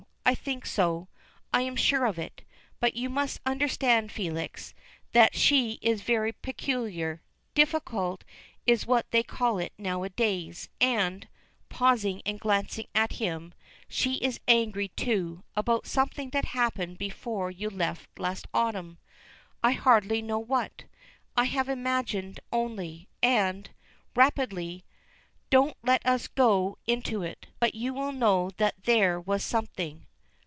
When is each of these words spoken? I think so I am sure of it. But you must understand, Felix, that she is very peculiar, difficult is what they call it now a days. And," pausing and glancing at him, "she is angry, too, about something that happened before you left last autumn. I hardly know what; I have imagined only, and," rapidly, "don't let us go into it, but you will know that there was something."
I 0.23 0.35
think 0.35 0.65
so 0.65 1.09
I 1.51 1.63
am 1.63 1.75
sure 1.75 2.05
of 2.05 2.17
it. 2.17 2.43
But 2.79 2.95
you 2.95 3.09
must 3.09 3.41
understand, 3.45 4.13
Felix, 4.13 4.73
that 5.11 5.35
she 5.35 5.77
is 5.81 6.03
very 6.03 6.31
peculiar, 6.31 7.21
difficult 7.53 8.23
is 8.65 8.87
what 8.87 9.11
they 9.11 9.23
call 9.23 9.57
it 9.59 9.73
now 9.77 10.03
a 10.03 10.09
days. 10.09 10.69
And," 10.79 11.27
pausing 11.67 12.21
and 12.25 12.39
glancing 12.39 12.85
at 12.95 13.13
him, 13.13 13.53
"she 13.89 14.13
is 14.17 14.39
angry, 14.47 14.87
too, 14.89 15.43
about 15.57 15.85
something 15.85 16.29
that 16.29 16.45
happened 16.45 16.97
before 16.97 17.51
you 17.51 17.69
left 17.69 18.17
last 18.17 18.47
autumn. 18.53 18.99
I 19.61 19.73
hardly 19.73 20.21
know 20.21 20.39
what; 20.39 20.85
I 21.35 21.43
have 21.45 21.67
imagined 21.67 22.39
only, 22.53 23.09
and," 23.21 23.69
rapidly, 24.15 24.85
"don't 25.49 25.75
let 25.83 26.05
us 26.05 26.29
go 26.29 26.77
into 26.87 27.21
it, 27.21 27.47
but 27.59 27.75
you 27.75 27.93
will 27.93 28.13
know 28.13 28.51
that 28.55 28.75
there 28.85 29.19
was 29.19 29.43
something." 29.43 30.05